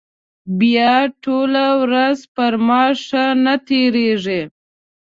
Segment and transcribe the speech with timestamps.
[0.59, 4.41] بیا ټوله ورځ پر ما ښه نه تېرېږي.